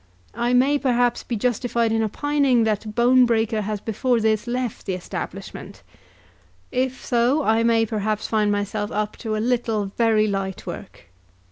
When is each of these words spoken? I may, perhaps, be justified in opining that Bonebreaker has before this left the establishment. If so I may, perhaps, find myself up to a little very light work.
I 0.33 0.53
may, 0.53 0.79
perhaps, 0.79 1.21
be 1.21 1.35
justified 1.35 1.91
in 1.91 2.01
opining 2.01 2.63
that 2.63 2.95
Bonebreaker 2.95 3.61
has 3.61 3.79
before 3.79 4.19
this 4.19 4.47
left 4.47 4.87
the 4.87 4.95
establishment. 4.95 5.83
If 6.71 7.05
so 7.05 7.43
I 7.43 7.61
may, 7.61 7.85
perhaps, 7.85 8.25
find 8.27 8.51
myself 8.51 8.91
up 8.91 9.15
to 9.17 9.35
a 9.35 9.37
little 9.37 9.85
very 9.99 10.25
light 10.25 10.65
work. 10.65 11.11